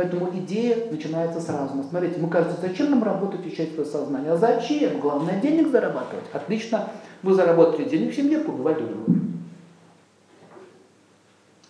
[0.00, 1.84] Поэтому идея начинается с разума.
[1.84, 4.32] Смотрите, мы кажется, зачем нам работать и учить свое?
[4.32, 4.98] А зачем?
[4.98, 6.24] Главное, денег зарабатывать.
[6.32, 6.88] Отлично,
[7.22, 9.20] вы заработали денег в семье, поубивать друг друга.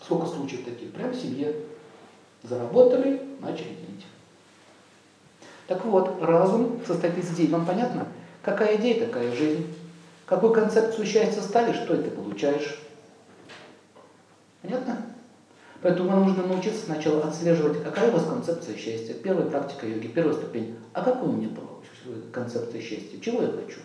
[0.01, 0.93] Сколько случаев таких?
[0.93, 1.57] Прямо в семье.
[2.45, 4.07] Заработали, начали делить.
[5.67, 7.49] Так вот, разум состоит из идей.
[7.49, 8.07] Вам понятно?
[8.43, 9.75] Какая идея, такая жизнь.
[10.27, 12.81] Какую концепцию счастья ставишь, что ты получаешь.
[14.63, 15.10] Понятно?
[15.83, 19.15] Поэтому вам нужно научиться сначала отслеживать, какая у вас концепция счастья.
[19.15, 20.77] Первая практика йоги, первая ступень.
[20.93, 21.49] А какая у меня
[22.33, 23.19] концепция счастья?
[23.21, 23.81] Чего я хочу?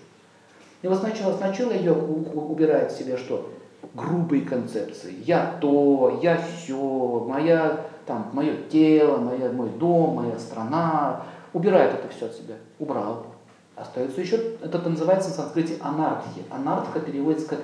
[0.81, 2.03] И вот сначала, сначала йога
[2.37, 3.49] убирает в себя что?
[3.93, 5.15] Грубые концепции.
[5.25, 11.23] Я то, я все, моя, там, мое тело, моя, мой дом, моя страна.
[11.53, 12.55] Убирает это все от себя.
[12.77, 13.27] Убрал.
[13.75, 16.43] Остается еще, это называется в санскрите анархия.
[16.49, 17.59] Анархия переводится как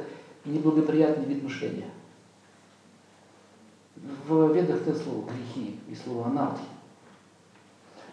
[0.46, 1.88] неблагоприятный вид мышления.
[4.28, 6.66] В ведах это слово грехи и слово анархия.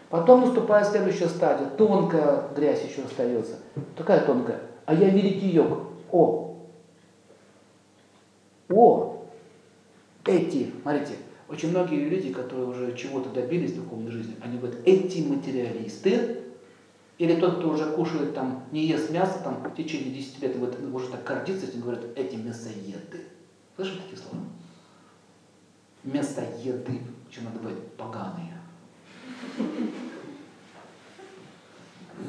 [0.09, 1.67] Потом наступает следующая стадия.
[1.69, 3.57] Тонкая грязь еще остается.
[3.95, 4.61] Такая тонкая.
[4.85, 5.79] А я великий йог.
[6.11, 6.57] О!
[8.69, 9.25] О!
[10.25, 11.13] Эти, смотрите,
[11.47, 16.37] очень многие люди, которые уже чего-то добились в духовной жизни, они говорят, эти материалисты,
[17.17, 20.77] или тот, кто уже кушает там, не ест мясо там в течение 10 лет, вот
[20.93, 23.25] уже так гордится, и говорят, эти мясоеды.
[23.75, 24.43] Слышали такие слова?
[26.13, 27.01] Мясоеды.
[27.29, 28.53] Еще надо быть поганые.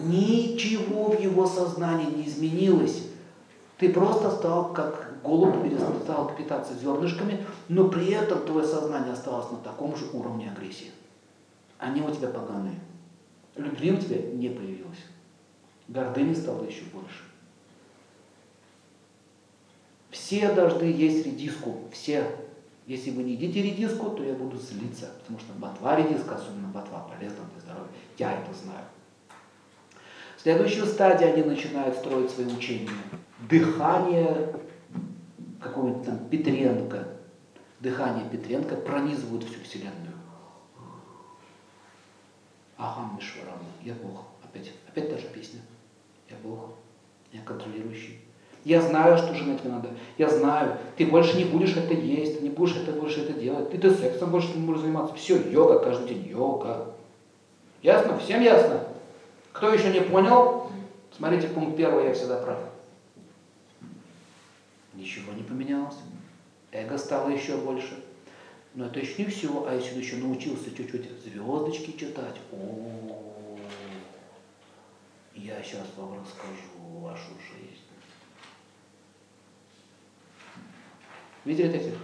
[0.04, 3.06] Ничего в его сознании не изменилось.
[3.78, 9.58] Ты просто стал как голубь, перестал питаться зернышками, но при этом твое сознание осталось на
[9.58, 10.90] таком же уровне агрессии.
[11.78, 12.78] Они у тебя поганые.
[13.56, 14.98] Любви у тебя не появилось.
[15.88, 17.24] Гордыни стало еще больше.
[20.10, 21.78] Все должны есть редиску.
[21.90, 22.24] Все.
[22.90, 25.12] Если вы не едите редиску, то я буду злиться.
[25.20, 27.92] Потому что ботва редиска, особенно ботва, полезна для здоровья.
[28.18, 28.84] Я это знаю.
[30.36, 32.90] Следующую стадию они начинают строить свои учения.
[33.48, 34.56] Дыхание
[35.60, 37.06] какого-нибудь там Петренко.
[37.78, 40.16] Дыхание Петренко пронизывает всю Вселенную.
[42.76, 44.24] Ахам Мишварам, я Бог.
[44.42, 45.60] Опять, опять та же песня.
[46.28, 46.70] Я Бог,
[47.30, 48.18] я контролирующий.
[48.64, 49.88] Я знаю, что жена тебе надо.
[50.18, 53.70] Я знаю, ты больше не будешь это есть, ты не будешь это больше это делать.
[53.70, 55.14] Ты, ты сексом больше не будешь заниматься.
[55.14, 56.94] Все, йога, каждый день йога.
[57.82, 58.18] Ясно?
[58.18, 58.84] Всем ясно?
[59.52, 60.70] Кто еще не понял,
[61.16, 62.58] смотрите пункт первый, я всегда прав.
[64.94, 65.96] Ничего не поменялось.
[66.72, 67.94] Эго стало еще больше.
[68.74, 73.58] Но это еще не все, а если еще научился чуть-чуть звездочки читать, о,
[75.34, 76.79] я сейчас вам расскажу
[81.44, 82.00] 微信再见。